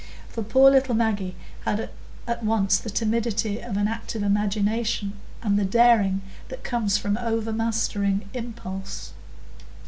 For 0.29 0.41
poor 0.41 0.71
little 0.71 0.95
Maggie 0.95 1.35
had 1.63 1.91
at 2.25 2.41
once 2.41 2.79
the 2.79 2.89
timidity 2.89 3.59
of 3.59 3.77
an 3.77 3.87
active 3.87 4.23
imagination 4.23 5.13
and 5.43 5.59
the 5.59 5.63
daring 5.63 6.23
that 6.47 6.63
comes 6.63 6.97
from 6.97 7.19
overmastering 7.19 8.27
impulse. 8.33 9.13